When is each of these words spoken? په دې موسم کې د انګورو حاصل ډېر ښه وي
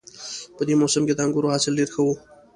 په 0.55 0.61
دې 0.67 0.75
موسم 0.81 1.03
کې 1.07 1.13
د 1.15 1.19
انګورو 1.25 1.51
حاصل 1.53 1.73
ډېر 1.79 1.89
ښه 1.93 2.01
وي 2.05 2.15